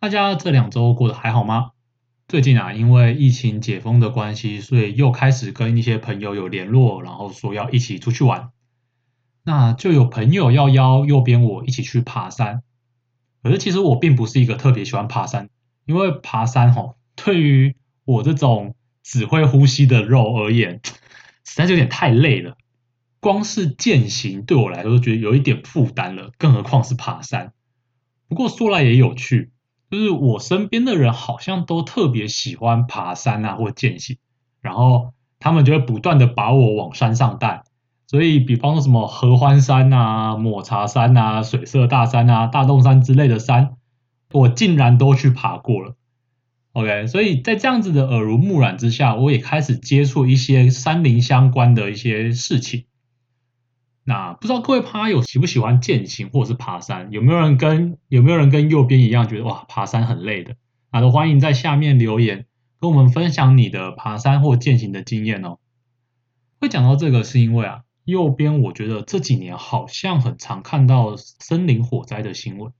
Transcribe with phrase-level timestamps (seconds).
[0.00, 1.72] 大家这两周过得还好吗？
[2.26, 8.48] 最近啊，因为疫情解封的关系，所以又开始跟一些朋友有联络，然后说要一起出去玩。
[9.44, 12.62] 那就有朋友要邀右边我一起去爬山。
[13.42, 15.50] 可是其实我并不是一个特别喜欢爬山，
[15.84, 20.80] 因为爬山吼，对于我这种只会呼吸的肉而言，
[21.44, 22.56] 实在是有点太累了。
[23.20, 27.52] 光是健行对我来说，觉得有一点负担了，更何况是爬山。
[28.28, 29.50] 不过说来也有趣。
[29.90, 34.18] 就是我身边的人好像都特别喜欢爬山啊，或健行，
[34.60, 37.64] 然后他们就会不断的把我往山上带。
[38.06, 43.76] 所以，比方说什么合欢山啊、抹茶山啊、水色大山啊、大洞山之类的山，
[44.32, 45.94] 我竟然都去爬过了。
[46.72, 52.84] OK，所以在这样子的耳濡目染之下，我也开始接触一些山林相关的一些事情。
[54.10, 57.12] 那不知道各位趴友喜不喜欢健行或者是爬山？
[57.12, 60.56] 有没有人跟有没有人跟右边一样觉得哇爬山很累的？
[60.90, 62.46] 那都欢迎在下面留言
[62.80, 65.58] 跟我们分享你的爬山或健行的经验哦。
[66.60, 72.72] 会讲到这个是因为啊，右边我觉得这几年好像很常看到森林火灾的新闻。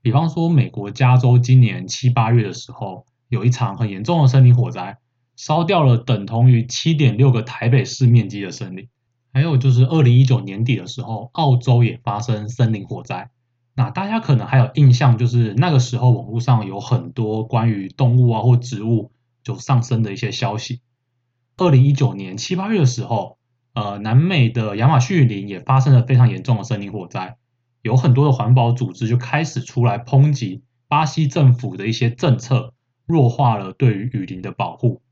[0.00, 4.96] 比方说美国加州今年七八月的时候，有一场很严重的森林火灾，
[5.36, 8.88] 烧掉了等同于七点六个台北市面积的森林。
[9.34, 13.30] 还有就是二零一九年底的时候，澳洲也发生森林火灾。
[13.74, 19.10] 那大家可能还有印象，就是那个时候网络上有很多关于动物啊或植物
[19.42, 20.80] 就上升的一些消息。
[21.56, 23.36] 二零一九年七八月的时候，
[23.74, 27.36] 呃，南美的亚马逊雨林也发生了非常严重的森林火灾，
[27.82, 32.72] 有很多的环保组织就开始出来抨击巴西政府的一些政策，
[33.04, 35.02] 弱化了对于雨林的保护。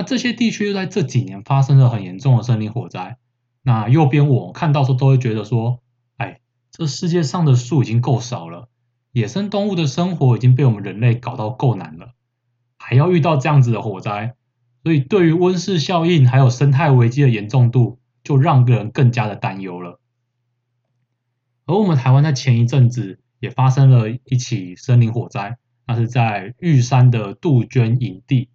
[0.00, 3.18] 那这些地区又在这几年发生了很严重的森林火灾。
[3.60, 5.82] 那右边我看到时候都会觉得说，
[6.16, 6.40] 哎，
[6.70, 8.70] 这世界上的树已经够少了，
[9.12, 12.14] 野生动物的生活已经被我们人类搞到够难了，
[12.78, 14.36] 还要遇到这样子的火灾，
[14.82, 20.00] 所以对于温室效应还有生态危机的严重度，就让人更加的担忧了。
[21.66, 28.48] 而我们台湾在前一阵子也发生了一起森林火灾，那是在玉山的杜鹃营地。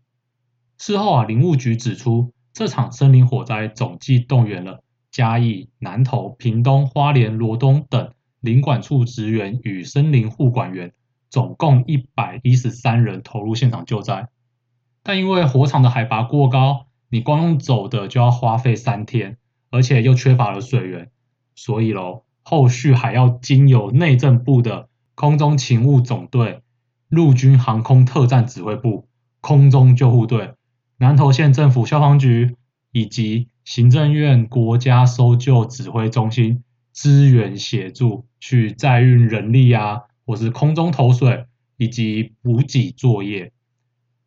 [0.78, 10.92] 事后啊，林务局指出，这场森林火灾总计动员了嘉义、南投、屏东、花莲、罗东等林管处职员与森林护管员，
[11.30, 14.28] 总共一百一十三人投入现场救灾。
[15.02, 19.38] 但因为火场的海拔过高，你光用走的就要花费三天，
[19.72, 21.10] 而且又缺乏了水源，
[21.56, 26.62] 所以咯，后续还要经由内政部的空中勤务总队、
[27.08, 29.08] 陆军航空特战指挥部、
[29.40, 30.54] 空中救护队。
[30.98, 32.56] 南投县政府消防局
[32.92, 36.64] 以及行政院国家搜救指挥中心
[36.94, 43.52] 支援协助，去载运人力啊，或是空中投水以及补给作业，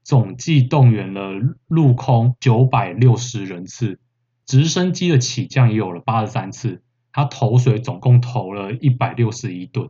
[0.05, 1.33] 总计动员了
[1.69, 3.99] 陆空九百六十人次，
[4.45, 9.89] 直升机的起降也有了八十三次，它投水总共投了一百六十一吨，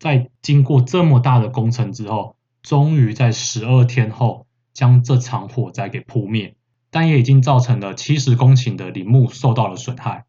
[0.00, 4.47] 在经过这么大的工程之后，终于在十二天后。
[4.78, 6.54] 将这场火灾给扑灭，
[6.90, 10.26] 但也已经造成了七十公顷的林木受到了损害。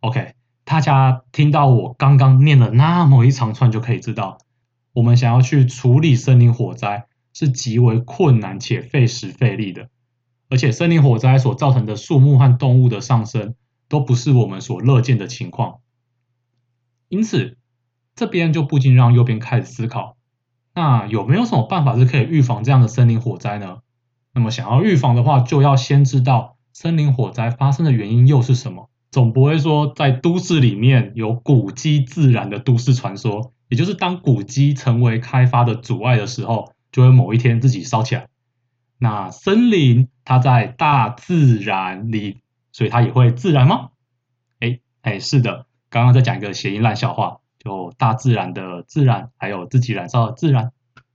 [0.00, 0.32] OK，
[0.64, 4.38] 大家听到我刚刚念了那么一长串，就可以知道，
[4.94, 9.90] 我们想要去处理森林火灾是极为困难且费时费力的，
[10.48, 13.56] 而且森林火灾所造成的树木和动物的上升，
[13.90, 15.80] 都不是我们所乐见的情况。
[17.10, 17.58] 因此，
[18.14, 20.15] 这边就不禁让右边开始思考。
[20.76, 23.78] 那有没有什么办法是可以预防这样的森林火灾呢？
[24.34, 28.90] 那么想要预防的话，就要先知道森林火灾发生的原因又是什么。
[29.10, 38.26] 总不会说在都市里面有古迹自燃的都市传说，也就是当古迹成为开发的阻碍的时候，就会某一天自己烧起来。
[38.98, 43.88] 那森林它在大自然里，所以它也会自燃吗？
[44.60, 47.38] 哎哎，是的，刚刚在讲一个谐音烂笑话。
[47.66, 50.70] 有大自然的自然，还有自己燃烧的自然，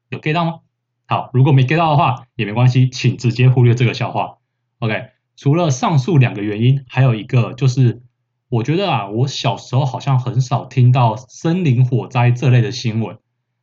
[0.10, 0.60] 有 get 到吗？
[1.08, 4.38] 好，如果没 get 到的话也没关系，请直接忽略这个笑话。
[4.80, 5.08] OK，
[5.38, 8.02] 除了上述两个原因，还有一个就是，
[8.50, 13.18] 我觉得啊，我小时候好像很少听到森林火灾这类的新闻，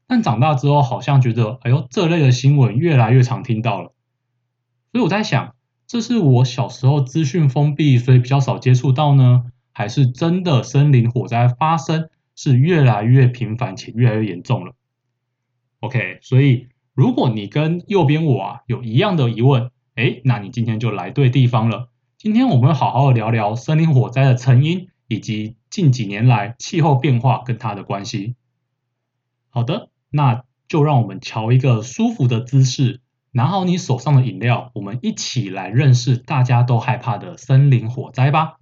[0.06, 3.93] 但长大之后好像觉得，哎呦，这类的新闻越来越常听到了。
[4.93, 5.55] 所以我在想，
[5.87, 12.08] 这是我小时候资讯封闭，所以比较少接触到呢，还是真的森林火灾发生
[12.40, 14.76] 是越来越频繁且越来越严重了
[15.81, 21.88] ？OK，所以如果你跟右边我啊有一样的疑问，哎，那你今天就来对地方了。
[22.17, 28.37] 今天我们好好的聊聊森林火灾的成因，以及近几年来气候变化跟它的关系。
[29.49, 33.00] 好的，那就让我们乔一个舒服的姿势。
[33.32, 38.58] 拿好你手上的饮料，我们一起来认识大家都害怕的森林火灾吧。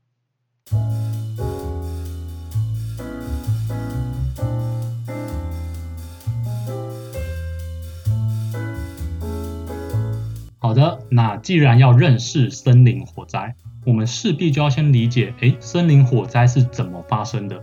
[10.67, 13.55] 好的，那既然要认识森林火灾，
[13.85, 17.63] 我们势必就要先理解，诶，森林火灾是怎么发生的？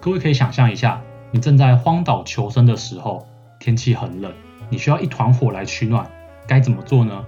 [0.00, 1.00] 各位可以想象一下，
[1.30, 3.24] 你正在荒岛求生的时候，
[3.60, 4.32] 天气很冷，
[4.70, 6.04] 你需要一团火来取暖。
[6.48, 7.24] 该怎么做呢？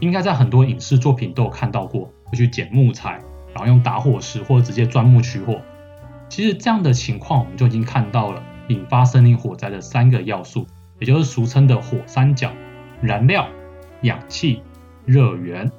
[0.00, 3.12] 应该在很多影视作品都有看到过，会去捡木材，
[3.54, 5.60] 然后用打火石或者直接钻木取火。
[6.28, 10.66] 其实这样的情况，我们就已经看到了引发森林火灾的三个要素，
[10.98, 12.50] 也就是俗称的火三角：
[13.00, 13.46] 燃料、
[14.02, 14.62] 氧气、
[15.04, 15.70] 热源。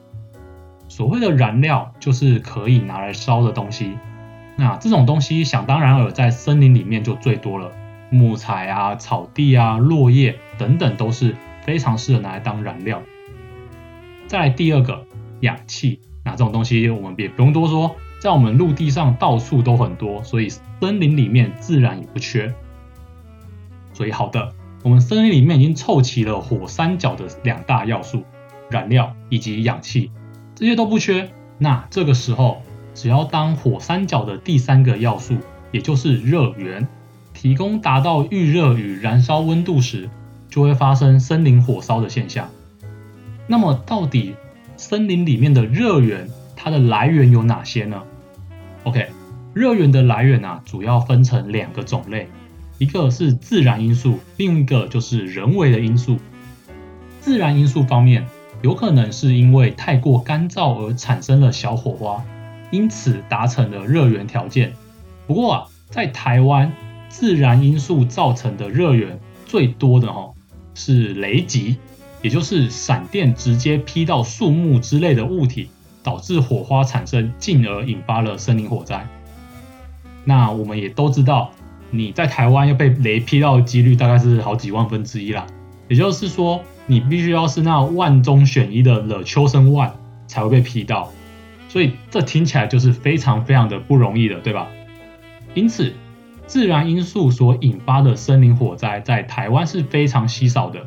[0.87, 3.97] 所谓的燃料，就是可以拿来烧的东西。
[4.55, 7.71] 那这种东西，想当然尔，在森林里面就最多了，
[8.09, 11.35] 木材啊、草地啊、落叶等等都是。
[11.61, 12.99] 非常适合拿来当燃料。
[14.25, 15.05] 再来第二个，
[15.41, 22.51] 氧气，那这种东西我们也不用多说，在我们陆地上到处都很多，所以森林里面自然也不缺。
[23.93, 28.23] 所以好的，我们森林里面已经凑齐了火三角的两大要素，
[28.69, 30.09] 燃料以及氧气，
[30.55, 31.29] 这些都不缺。
[31.57, 32.61] 那这个时候，
[32.93, 35.35] 只要当火三角的第三个要素，
[35.71, 36.87] 也就是热源，
[37.33, 40.09] 提供达到预热与燃烧温度时，
[40.49, 42.49] 就会发生森林火烧的现象。
[43.47, 44.35] 那么，到底
[44.77, 48.01] 森林里面的热源它的来源有哪些呢
[48.85, 49.07] ？OK，
[49.53, 52.29] 热源的来源啊，主要分成两个种类，
[52.79, 56.17] 一个是自然因素，另一个就是人为的因素。
[57.21, 58.25] 自然因素方面，
[58.63, 62.25] 有可能是因为太过干燥而产生了小火花，
[62.71, 64.73] 因此达成了热源条件。
[65.27, 66.71] 不过啊，在台湾，
[67.09, 70.31] 自然因素造成的热源最多的哈。
[70.75, 71.75] 是雷击，
[72.21, 75.67] 也就是闪电直接劈到树木之类的物体，
[76.01, 79.05] 导致火花产生，进而引发了森林火灾。
[80.23, 81.51] 那我们也都知道，
[81.91, 85.45] 你在台湾要被雷劈到的几率大概是好几万分之一啦。
[85.87, 89.91] 也就是说，你必须要是那万中选一的 The Chosen One
[90.27, 91.11] 才会被劈到。
[91.67, 94.67] 所以这听起来就是非常非常的不容易的，对吧？
[95.53, 95.93] 因此。
[96.47, 100.79] 自然因素所引发的森林火灾在台湾是非常稀少的，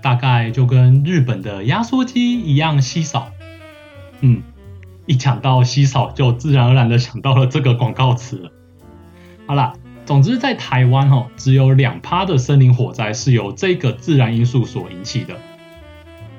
[0.00, 3.32] 大概就跟日本的压缩机一样稀少。
[4.20, 4.40] 嗯，
[5.06, 8.52] 一讲到稀少，就自然而然的想到了这个广告词。
[9.46, 9.72] 好啦，
[10.10, 15.36] 总之在台湾哦，只有两趴的森林火灾是由这个自然因素所引起的。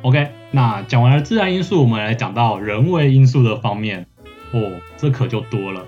[0.02, 4.08] OK，那讲完了自然因素，我们来讲到人为因素的方面。
[4.52, 5.86] 哦，这可就多了。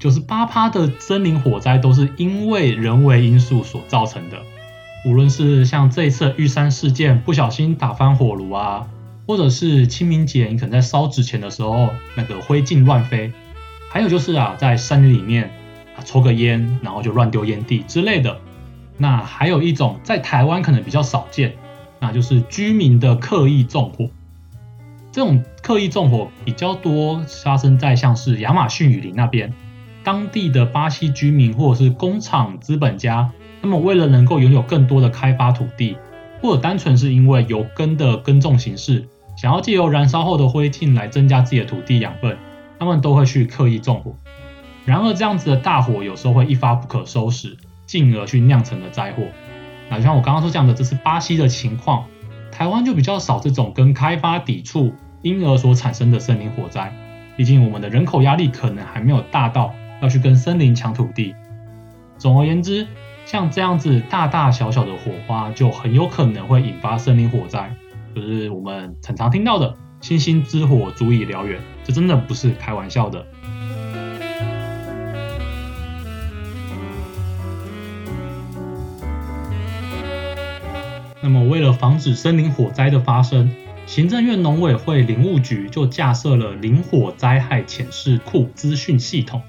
[0.00, 4.38] 九十八趴的森林火灾都是因为人为因素所造成的，
[5.08, 8.88] 无论是像这一次玉山事件不小心打翻火炉啊，
[9.28, 13.32] 或者是清明节你可能在烧纸钱的时候那个灰烬乱飞，
[13.92, 15.52] 还有就是啊在山里面
[16.04, 18.38] 抽个烟然后就乱丢烟蒂之类的。
[18.98, 21.54] 那还有一种在台湾可能比较少见，
[22.00, 24.08] 那就是居民的刻意纵火。
[25.12, 29.52] 这种刻意纵火比较多发生在像是亚马逊雨林那边。
[30.04, 35.96] 当地的巴西居民或者是工厂资本家，那么为了能够拥有更多的开发土地，
[36.40, 39.04] 或者单纯是因为油耕的耕种形式，
[39.36, 42.38] 想要借由燃烧后的灰烬来增加自己的土地养分，
[42.78, 44.14] 他们都会去刻意纵火。
[44.86, 49.24] 然而，这样子的大火有时候会一发不可收拾，进而去酿成了灾祸。
[49.90, 52.06] 那就像我刚刚说这样的，这是巴西的情况，
[52.50, 56.90] 台湾就比较少这种跟开发抵触，因而所产生的森林火灾。
[57.36, 59.74] 毕竟我们的人口压力可能还没有大到。
[60.02, 61.34] 要去跟森林抢土地。
[62.18, 62.86] 总而言之，
[63.24, 67.74] 像这样子大大小小的火花，就很有可能会引发森林火灾，
[68.14, 73.24] 就是我们常常听到的“星星之火足以燎原”，这真的不是开玩笑的。
[81.26, 83.50] 那么，为了防止森林火灾的发生，
[83.84, 89.42] 行政院农委会林务局就架设了林火灾害潜势库资讯系统。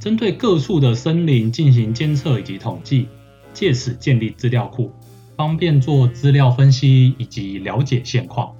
[0.00, 3.06] 针对各处的森林进行监测以及统计，
[3.52, 4.90] 借此建立资料库，
[5.36, 8.52] 方便做资料分析以及了解现况。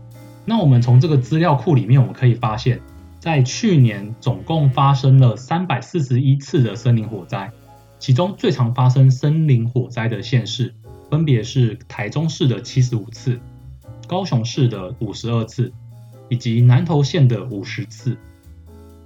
[0.45, 2.81] 那我们从这个资料库里面，我们可以发现，
[3.19, 7.51] 在去年总共发生了三百四十一次的森林火灾，
[7.99, 10.73] 其中最常发生森林火灾的县市，
[11.11, 13.39] 分别是台中市的七十五次、
[14.07, 15.73] 高雄市的五十二次，
[16.29, 18.17] 以及南投县的五十次。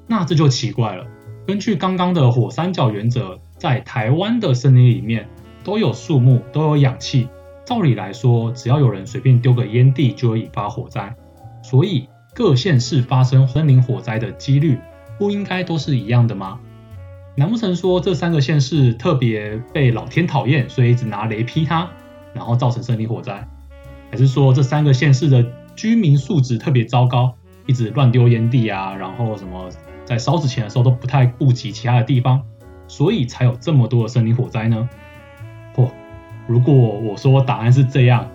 [0.07, 1.07] 那这就奇怪了，
[1.47, 5.29] 根据刚刚的火三角原则，在台湾的森林里面
[5.63, 7.29] 都有树木，都有氧气，
[7.67, 11.15] 照理来说，只要有人随便丢个烟蒂，就会引发火灾。
[11.63, 14.79] 所以各县市发生森林火灾的几率
[15.19, 16.59] 不应该都是一样的吗？
[17.39, 21.89] 难不成说这三个县市特别被老天讨厌，所以一直拿雷劈它，
[22.35, 23.47] 然后造成森林火灾？
[24.11, 29.71] 还是说这三个县市的居民素质特别糟糕，一直乱丢烟蒂啊，然后什么
[30.05, 32.43] 在烧纸钱的时候都不太顾及其他的地方，
[32.89, 34.89] 所以才有这么多的森林火灾呢？
[35.77, 35.89] 嚯！
[36.49, 38.29] 如果我说答案是这样，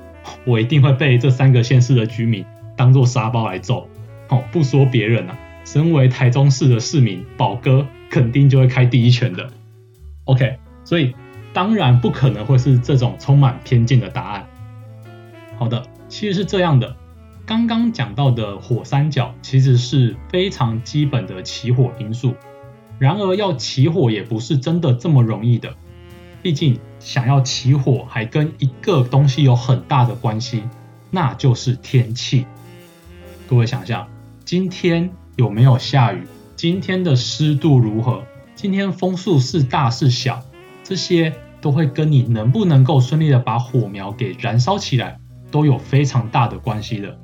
[0.46, 2.46] 我一定会被这三个县市的居民。
[2.78, 3.90] 当做沙包来揍，
[4.30, 9.50] 哦，不说别人啊，身为台中市的市民，宝哥肯定就会开第一拳的。
[10.26, 11.16] OK，所以
[11.52, 14.46] 当然不可能会是这种充满偏见的答案。
[15.58, 16.96] 好的，其实是这样的，
[17.44, 22.36] 刚刚讲到的火三角其实是非常基本的起火因素，
[23.00, 25.74] 然而要起火也不是真的这么容易的，
[26.44, 30.62] 毕竟想要起火还跟一个东西有很大的关系，
[31.10, 32.46] 那就是天气。
[33.48, 34.08] 各位想想，
[34.46, 36.28] 今天有没有下雨？
[36.64, 38.24] 今天的湿度如何？
[38.56, 40.46] 今天风速是大是小？
[40.82, 45.20] 这些都会跟你能不能够顺利的把火苗给燃烧起来，
[45.52, 47.20] 都有非常大的关系的。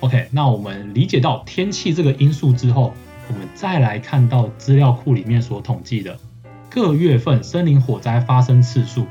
[0.00, 2.94] OK，那我们理解到天气这个因素之后，
[3.28, 6.18] 我们再来看到资料库里面所统计的
[6.70, 9.06] 各月份森林火灾发生次数，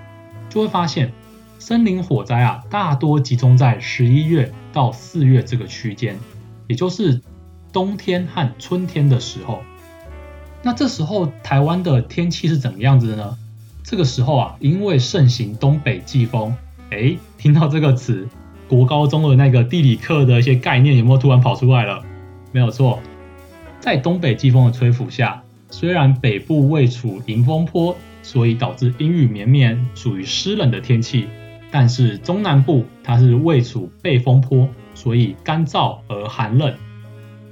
[0.50, 1.14] 就会发现。
[1.60, 6.18] 森林火灾啊，大多集中在十一月到四月这个区间，
[6.66, 7.22] 也就是
[7.76, 9.62] 冬天和春天的时候。
[10.64, 13.38] 那这时候台湾的天气是怎么样子的呢？
[13.84, 16.56] 这个时候啊，因为盛行东北季风，
[16.92, 18.30] 诶，听到这个词，
[18.70, 22.02] 国高中的那个地理课的一些概念有没有突然跑出来了？
[22.54, 23.02] 没有错，
[23.82, 31.28] 在东北季风的吹拂下，虽然北部位处迎风坡，所以导致阴雨绵绵，属于湿冷的天气。
[31.70, 36.74] 但是中南部它是位处背风坡，所以干燥而寒冷。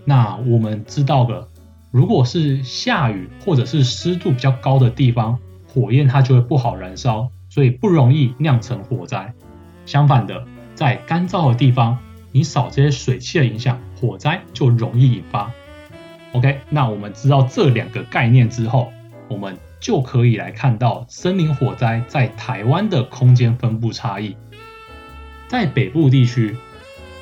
[0.06, 1.48] 那我们知道了，
[1.92, 9.34] 如果是下雨或者是湿度比较高的地方，火焰它就会不好燃烧，所以不容易酿成火灾。
[9.86, 10.46] 相反的，
[10.76, 11.98] 在干燥的地方，
[12.32, 15.52] 你少这些水汽的影响，火灾就容易引发。
[16.34, 18.92] OK，那我们知道这两个概念之后，
[19.28, 19.58] 我们。
[19.84, 24.38] 就可以来看到森林火灾在台湾的空间分布差异。
[25.50, 26.56] 在北部地区，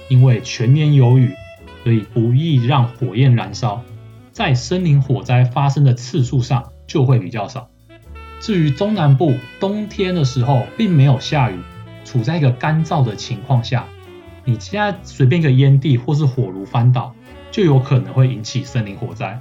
[0.10, 1.34] 因为全年有雨，
[1.84, 3.82] 所以不易让火焰燃烧，
[4.32, 7.70] 在森林火灾发生的次数上就会比较少。
[8.40, 11.60] 至于中南部，冬天的时候并没有下雨，
[12.06, 13.86] 处在一个干燥的情况下，
[14.46, 17.14] 你现在随便一个烟蒂或是火炉翻倒，
[17.52, 19.40] 就有可能会引起森林火灾，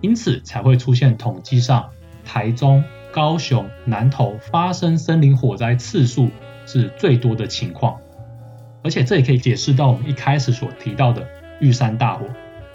[0.00, 1.90] 因此才会出现统计上。
[2.22, 6.28] 台中、高雄、南投发生森林火灾次数
[6.64, 7.96] 是最多的情况，
[8.84, 11.26] 而且这也可以解释到我们一开始所提到的
[11.60, 12.26] 玉山大火，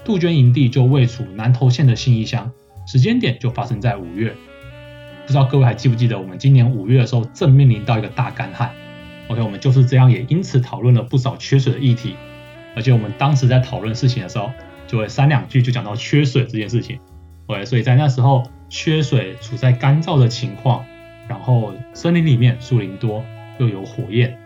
[0.04, 2.50] 杜鹃营地就位处南投县的信义乡，
[2.86, 4.34] 时间点就发生在五月。
[5.26, 8.70] 不知道各位还记不记得，我们今年五月的时候正面临到一个大干旱。
[9.28, 12.14] OK，我们就是这样，也因此讨论了不少缺水的议题，
[12.74, 14.50] 而且我们当时在讨论事情的时候，
[14.86, 16.98] 就会三两句就讲到缺水这件事情。
[17.46, 18.44] OK，所以在那时候。
[18.68, 20.84] 缺水，处在干燥的情况，
[21.28, 23.24] 然后森林里面树林多，
[23.60, 24.36] 又有火焰，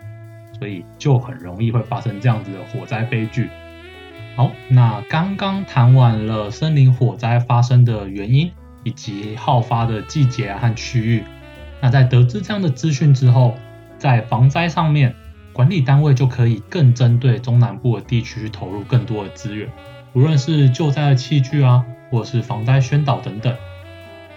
[0.59, 3.49] 所以就很容易会发生这样子的火灾悲剧。
[4.35, 8.51] 好，那刚刚谈完了森林火灾发生的原因
[8.83, 11.23] 以及好发的季节和区域，
[11.81, 13.55] 那在得知这样的资讯之后，
[13.97, 15.13] 在防灾上面，
[15.53, 19.69] 管理单位就可以更针对中南部的地区去投入更多的资源，
[20.13, 23.55] 无论是救灾的器具啊，或者是防灾宣导等等。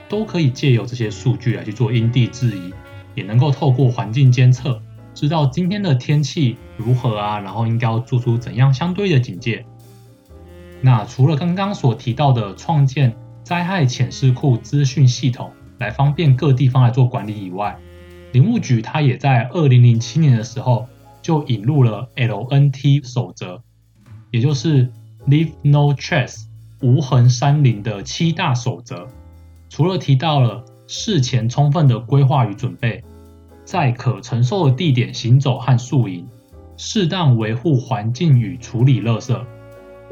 [0.07, 2.75] 都可以借由这些数据来去做因地制宜，
[3.15, 4.81] 也能够透过环境监测，
[5.15, 9.65] 知道今天的天气如何啊，然后应该要做出怎样相对的警戒。
[10.85, 17.79] 那除了刚刚所提到的创建灾害潜势库资讯系统，来方便各地方来做管理以外，
[18.33, 20.87] 林务局它也在二零零七年的时候
[21.23, 23.63] 就引入了 LNT 守则，
[24.31, 24.93] 也就是
[25.27, 26.45] Leave No Trace
[26.83, 29.09] 无痕山林的七大守则。
[29.71, 33.03] 除了提到了事前充分的规划与准备，
[33.65, 36.29] 在可承受的地点行走和宿营，
[36.77, 39.35] 适当维护环境与处理垃圾，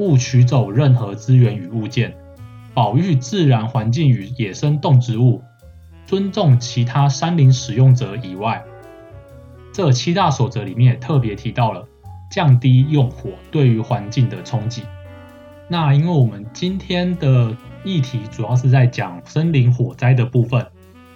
[0.02, 2.12] 勿取走任何资源与物件，
[2.75, 5.40] 保育自然环境与野生动植物，
[6.06, 8.64] 尊重其他山林使用者以外，
[9.73, 11.87] 这七大守则里面也特别提到了
[12.32, 14.82] 降低用火对于环境的冲击。
[15.68, 20.66] 那因为我们今天的议题主要是在讲森林火灾的部分，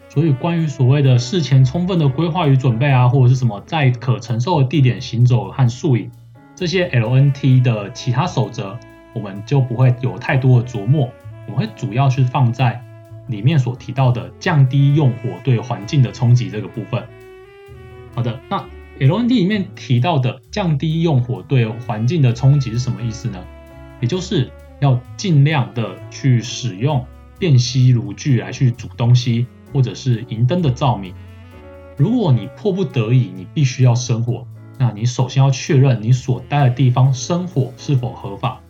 [0.08, 6.08] 所以关于所谓的事前充分的规划与准备啊，或者是什么在可承受的地点行走和宿营
[6.56, 8.78] 这些 LNT 的其他守则，
[9.12, 11.10] 我们就不会有太多的琢磨，
[11.46, 12.82] 我们会主要是放在
[13.28, 17.04] 里面所提到的降低用火对环境的冲击这个部分。
[18.14, 18.64] 好的，那
[18.98, 23.44] LNT 里面提到的降低用火对环境的冲击是什么意思呢？
[24.00, 27.04] 也就是要尽量的去使用
[27.38, 31.12] 便携炉具来去煮东西，或者是银灯的照明。
[31.98, 34.46] 如果你迫不得已，你必须要生火，
[34.78, 38.60] 那你首先要确认你所待的地方生火是否合法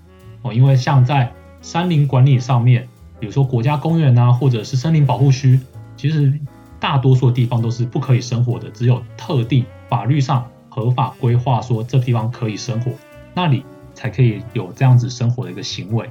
[0.43, 0.53] 哦。
[0.53, 1.33] 因为像在
[1.63, 2.89] 山林管理上面，
[3.21, 5.61] 比如说国家公园啊，或者是森林保护区，
[5.97, 6.33] 其实
[6.79, 12.93] 大多数地方都是不可以生火的，只有特定法律上合法规划说这地方可以生火，
[13.35, 13.65] 那里。
[13.97, 16.11] 才可以有这样子生火的一个行为。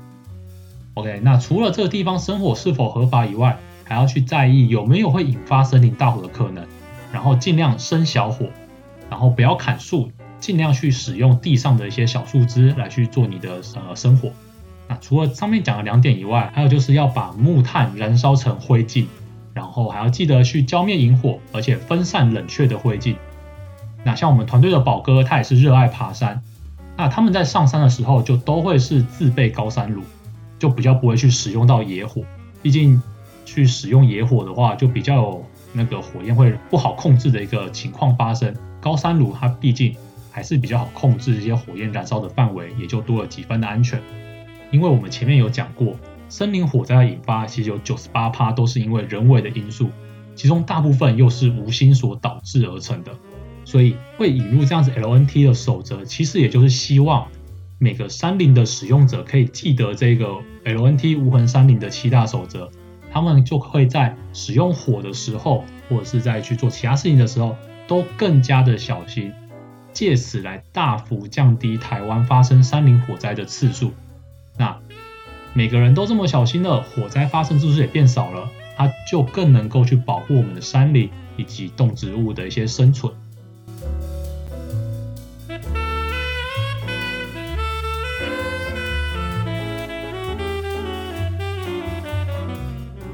[0.96, 6.66] OK，那除了这个地方生火是否合法以外，还要去在意有没有会引发森林大火的可能，
[7.14, 8.48] 然后尽量生小火，
[9.10, 14.32] 然后不要砍树，尽量去使用地上的一些小树枝来去做你的呃生火。
[14.88, 19.06] 那除了上面讲的两点以外，还有就是要把木炭燃烧成灰烬，
[19.54, 23.16] 然后还要记得去浇灭引火，而且分散冷却的灰烬。
[24.04, 26.44] 那像我们团队的宝哥，他也是热爱爬山。
[26.98, 30.04] 那他们在上山的时候，就都会是自备高山炉，
[30.60, 32.22] 就比较不会去使用到野火。
[32.62, 33.02] 毕竟
[33.44, 38.56] 去使用野火的话，就比较有那个火焰会不好控制的一个情况发生。
[38.86, 39.96] 高山炉它毕竟
[40.30, 44.00] 还是比较好控制这些火焰燃烧的范围，也就多了几分的安全。
[44.70, 45.96] 因为我们前面有讲过，
[46.30, 49.90] 森林火灾的引发其实有九十八趴都是因为人为的因素，
[50.36, 53.12] 其中大部分又是无心所导致而成的。
[53.64, 57.28] 所以会引入这样子 LNT 的守则，其实也就是希望
[57.80, 60.28] 每个山林的使用者可以记得这个
[60.64, 62.70] LNT 无痕山林的七大守则，
[63.12, 67.56] 他们就会在使用火的时候，或者是在去做其他事情的时候，
[67.88, 69.34] 都更加的小心，
[69.94, 73.94] 借此来大幅降低台湾发生山林火灾的次数。
[74.58, 74.78] 那
[75.54, 83.14] 每个人都这么小心了，火灾发生次数也变少了，它就更能够去保护我们的山林以及动植物的一些生存。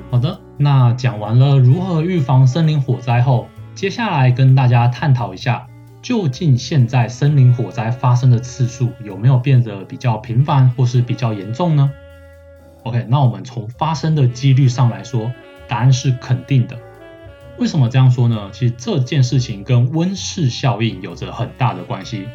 [0.09, 3.47] 好的那讲完了如何预防森林火灾后，
[3.81, 5.67] 接下来跟大家探讨一下，
[6.03, 11.91] 究竟现在森林火灾发生的次数有没有变得比较频繁或是比较严重呢
[12.83, 15.31] ？OK，那我们从发生的几率上来说，
[15.67, 16.77] 答案是肯定的。
[17.57, 18.51] 为什么这样说呢？
[18.51, 22.27] 其实这件事情跟温室效应有着很大的关系。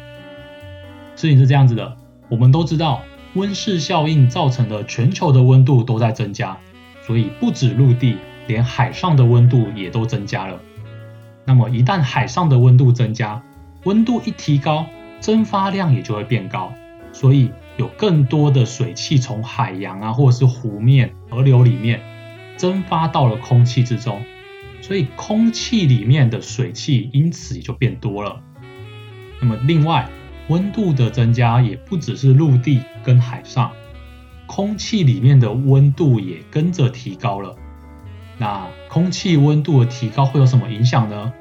[1.15, 1.95] 事情是这样子的，
[2.27, 3.03] 我们都知道
[3.35, 6.57] 温室效应造成的全球的温度都在增加。
[7.03, 10.59] 所以不止陆地，连海上的温度也都增加了。
[11.47, 13.41] 那么一旦海上的温度增加，
[13.85, 14.85] 温度一提高，
[15.21, 16.73] 蒸发量也就会变高。
[17.13, 22.01] 所以有更多的水汽从海洋啊，或者是湖面、河流里面
[22.57, 24.21] 蒸发到了空气之中，
[24.81, 28.41] 所以空气里面的水汽因此也就变多了。
[29.39, 30.09] 那么另外，
[30.49, 33.71] 温度的增加也不只是陆地跟海上。
[34.47, 37.55] 空气里面的温度也跟着提高了。
[38.39, 41.33] 那空气温度的提高会有什么影响呢？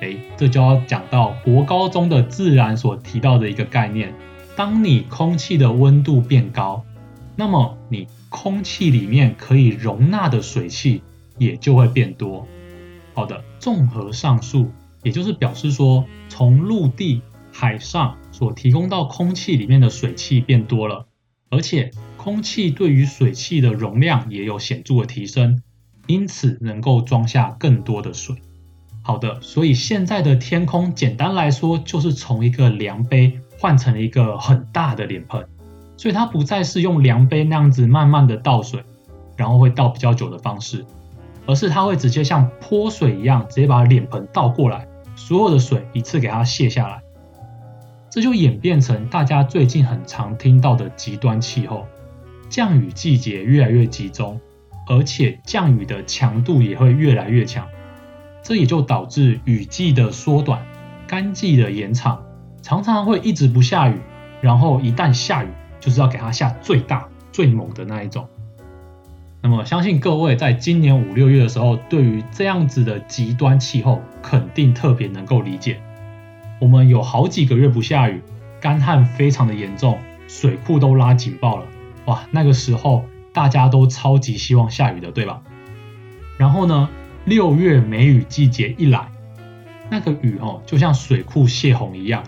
[0.00, 4.14] 诶，这就要讲到国高中的自然所提到的一个概念。
[4.54, 6.84] 当你空气的温度变高，
[7.34, 11.02] 那么你空气里面可以容纳的水汽
[11.36, 12.46] 也就会变多。
[13.14, 14.70] 好的，综合上述，
[15.02, 21.06] 也就是表示说，从陆地、海上所提供到空气里面的水汽变多了，
[21.50, 21.90] 而且。
[22.16, 25.62] 空气对于水汽的容量也有显著的提升，
[26.06, 28.36] 因此能够装下更多的水。
[29.02, 35.46] 好的，所以现在的天空简单来说就是从一个量杯换成了一个很大的脸盆，
[35.96, 38.82] 所以它不再是用量杯那样子慢慢的倒水，
[39.36, 40.84] 然后会倒比较久的方式，
[41.46, 47.00] 而是它会直接像泼水一样，直接把脸盆倒过来，所有的水一次给它卸下来，
[48.10, 51.86] 这就演变成大家最近很常听到的极端气候。
[52.48, 54.40] 降雨季节越来越集中，
[54.86, 57.66] 而且降雨的强度也会越来越强。
[58.42, 60.64] 这也就导致雨季的缩短，
[61.06, 62.22] 干季的延长，
[62.62, 63.98] 常常会一直不下雨，
[64.40, 65.48] 然后一旦下雨，
[65.80, 68.28] 就是要给它下最大最猛的那一种。
[69.42, 75.80] 那么相信各位在今年五六月的时候，对于这样子的极端气候，肯定特别能够理解。
[76.60, 78.22] 我们有好几个月不下雨，
[78.60, 81.66] 干旱非常的严重，水库都拉警报了。
[82.06, 83.04] 哇，那个时候
[83.36, 85.42] 大家都超级希望下雨的，对吧？
[86.38, 86.88] 然后呢，
[87.26, 89.08] 六月梅雨季节一来，
[89.90, 92.24] 那个雨哦，就像水库泄洪一样，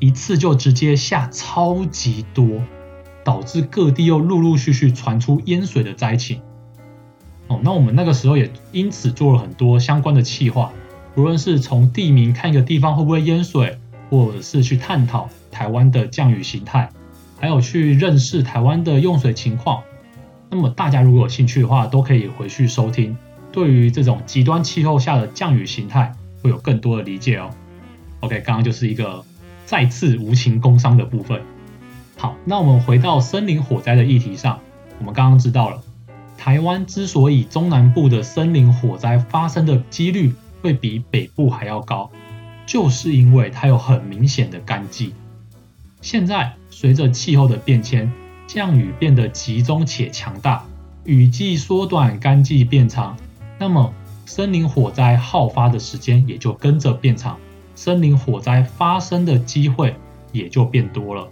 [0.00, 2.60] 一次就直接下超级多，
[3.24, 6.42] 导致各地又陆陆续续传出淹水的灾情。
[7.46, 10.70] 哦，那我们那个时候也因此做了很多相关的企划，
[11.14, 13.78] 无论是从地名看一个地方会不会淹水，
[14.10, 16.90] 或者是去探讨台湾的降雨形态，
[17.40, 19.82] 还有去认识台湾的用水情况。
[20.50, 23.16] 那么大家如果有兴趣的话，都可以回去收听，
[23.52, 27.50] 对于这种极端气候下的降雨形态会有更多的理解哦。
[28.20, 29.24] OK，刚刚就是一个
[29.64, 31.40] 再次无情工伤的部分。
[32.16, 34.60] 好，那我们回到森林火灾的议题上，
[34.98, 35.80] 我们刚刚知道了。
[36.36, 42.10] 台湾之所以中南部的森林火灾发生的几率会比北部还要高，
[42.66, 45.14] 就是因为它有很明显的干季。
[46.00, 48.10] 现在随着气候的变迁，
[48.52, 50.64] 降雨变得集中且强大，
[51.04, 53.16] 雨季缩短，干季变长，
[53.60, 53.94] 那么
[54.26, 57.38] 森林火灾好发的时间也就跟着变长，
[57.76, 59.94] 森林火灾发生的机会
[60.32, 61.28] 也就变多了。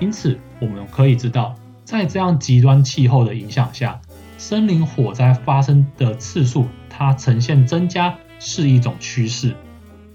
[0.00, 1.54] 因此，我们可以知道。
[1.84, 4.00] 在这样极端气候的影响下，
[4.38, 9.54] 森林火灾发生的次数，它呈现增加是一种趋势。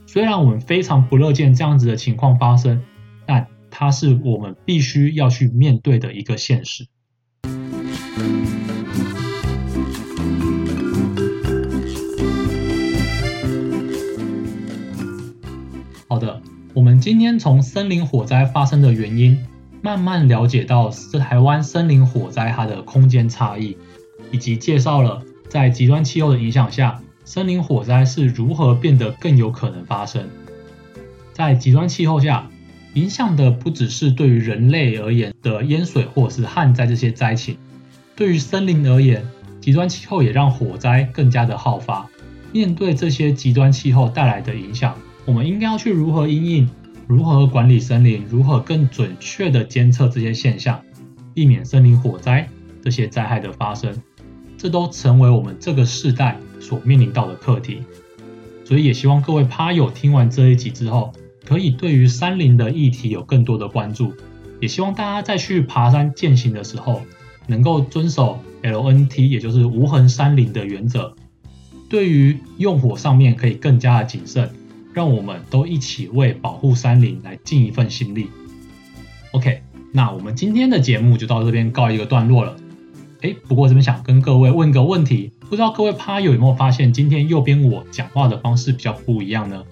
[0.07, 2.81] 虽然我们非常不乐见这样子的情况发生，
[3.75, 6.85] 它是我们必须要去面对的一个现实。
[16.07, 16.39] 好的，
[16.75, 19.43] 我们今天从森林火灾发生的原因。
[19.81, 23.75] 慢慢了解到是台湾森林火灾它的空间差异，
[24.31, 30.29] 以及介绍了在极端气候的影响下，森林火灾是如何变得更有可能发生。
[31.33, 32.49] 在极端气候下，
[32.93, 37.57] 影响的不只是对于人类而言的淹水或是旱灾这些灾情，
[38.15, 39.25] 对于森林而言，
[39.59, 42.07] 极端气候也让火灾更加的好发。
[42.51, 46.69] 面对这些极端气候带来的影响，我们应该要去如何应应？
[47.07, 48.23] 如何管理森林？
[48.29, 50.79] 如何更准确地监测这些现象，
[51.33, 52.47] 避免森林火灾
[52.83, 53.91] 这些灾害的发生？
[54.55, 57.81] 这都成为我们这个世代所面临到的课题。
[58.63, 61.11] 所以也希望各位趴友听完这一集之后，
[61.45, 64.13] 可以对于山林的议题有更多的关注。
[64.59, 67.01] 也希望大家在去爬山践行的时候，
[67.47, 71.15] 能够遵守 LNT，也就是无痕山林的原则。
[71.89, 74.49] 对于用火上面，可以更加的谨慎。
[74.93, 78.27] 让我们都一起为保护山林来尽一份心力。
[79.31, 82.55] OK，那我们今天的节目就到这边告一个段落了。
[83.21, 89.63] 诶，不过这边想跟各位问个问题，不知道各位趴友有没有发现，今天右边我讲话的方式比较不一样呢？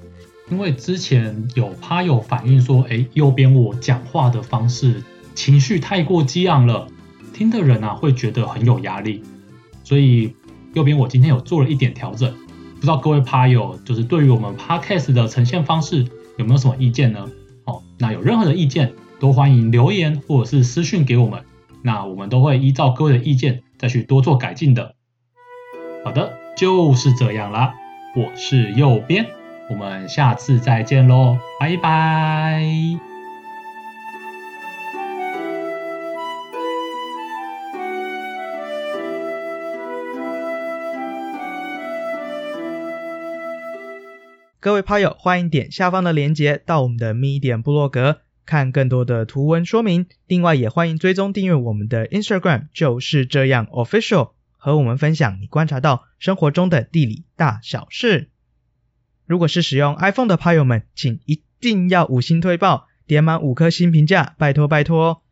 [0.51, 5.01] 因为之前有趴友反映说，诶，右边我讲话的方式
[5.33, 6.87] 情绪太过激昂了，
[7.33, 9.23] 听的人啊会觉得很有压力，
[9.85, 10.35] 所以
[10.73, 12.29] 右边我今天有做了一点调整。
[12.75, 16.05] 不知道各位趴友，就是对于我们 Podcast 的呈现方式
[16.37, 17.29] 有没有什么意见呢？
[17.63, 21.45] 哦，那有任何的意见都欢迎留言或者是私讯给我们，
[21.81, 24.95] 那我们都会依照各位的意见再去多做改进的。
[26.03, 27.73] 好的，就是这样啦，
[28.17, 29.27] 我是右边，
[29.71, 32.61] 我们下次再见喽，拜拜。
[44.59, 50.05] 各位趴友，欢迎点下方的链接到我们的 Medium 部落格，看更多的图文说明。
[50.27, 58.30] 另外，也欢迎追踪订阅我们的 Instagram，就是这样 Official，和我们分享你观察到生活中的地理大小事。
[59.31, 65.23] 如果是使用 iPhone 的朋友们，请一定要五星推爆，点满五颗星评价，拜托拜托。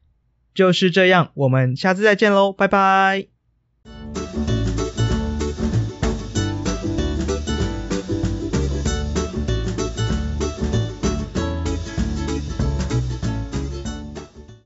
[0.53, 3.38] 就是这样，我们下次再见喽，拜拜。